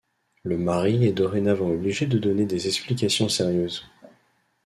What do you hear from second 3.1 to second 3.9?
sérieuses.